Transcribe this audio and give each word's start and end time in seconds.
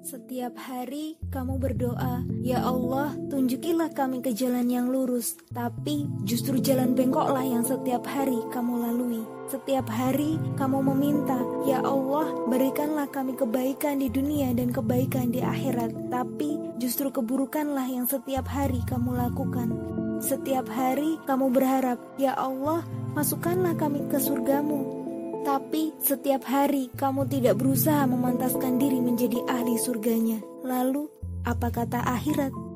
Setiap 0.00 0.56
hari 0.56 1.20
kamu 1.28 1.60
berdoa, 1.60 2.24
"Ya 2.40 2.64
Allah, 2.64 3.12
tunjukilah 3.28 3.92
kami 3.92 4.24
ke 4.24 4.32
jalan 4.32 4.72
yang 4.72 4.88
lurus." 4.88 5.36
Tapi 5.52 6.08
justru 6.24 6.56
jalan 6.56 6.96
bengkoklah 6.96 7.44
yang 7.44 7.60
setiap 7.60 8.08
hari 8.08 8.40
kamu 8.48 8.80
lalui. 8.80 9.20
Setiap 9.52 9.92
hari 9.92 10.40
kamu 10.56 10.80
meminta, 10.88 11.36
"Ya 11.68 11.84
Allah, 11.84 12.32
berikanlah 12.48 13.12
kami 13.12 13.36
kebaikan 13.36 14.00
di 14.00 14.08
dunia 14.08 14.56
dan 14.56 14.72
kebaikan 14.72 15.36
di 15.36 15.44
akhirat." 15.44 15.92
Tapi 16.08 16.80
justru 16.80 17.12
keburukanlah 17.12 17.84
yang 17.84 18.08
setiap 18.08 18.48
hari 18.48 18.80
kamu 18.88 19.20
lakukan. 19.20 19.68
Setiap 20.24 20.64
hari 20.72 21.20
kamu 21.28 21.52
berharap, 21.52 22.00
"Ya 22.16 22.32
Allah, 22.40 22.88
masukkanlah 23.12 23.76
kami 23.76 24.08
ke 24.08 24.16
surgamu." 24.16 24.99
Tapi 25.40 25.96
setiap 26.04 26.44
hari 26.44 26.92
kamu 26.94 27.24
tidak 27.26 27.56
berusaha 27.56 28.04
memantaskan 28.04 28.76
diri 28.76 29.00
menjadi 29.00 29.40
ahli 29.48 29.80
surganya. 29.80 30.38
Lalu, 30.60 31.08
apa 31.48 31.72
kata 31.72 32.04
akhirat? 32.04 32.69